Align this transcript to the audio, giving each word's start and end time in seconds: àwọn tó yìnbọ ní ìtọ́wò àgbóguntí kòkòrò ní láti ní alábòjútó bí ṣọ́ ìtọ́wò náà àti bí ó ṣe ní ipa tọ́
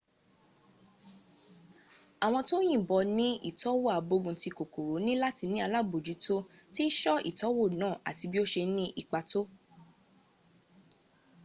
àwọn 2.25 2.41
tó 2.49 2.57
yìnbọ 2.69 2.95
ní 3.17 3.27
ìtọ́wò 3.49 3.87
àgbóguntí 3.97 4.49
kòkòrò 4.57 4.95
ní 5.05 5.13
láti 5.23 5.43
ní 5.51 5.57
alábòjútó 5.65 6.35
bí 6.75 6.83
ṣọ́ 6.99 7.15
ìtọ́wò 7.29 7.63
náà 7.79 7.93
àti 8.09 8.25
bí 8.31 8.37
ó 8.43 8.45
ṣe 8.53 8.63
ní 8.75 8.83
ipa 9.01 9.19
tọ́ 9.29 9.45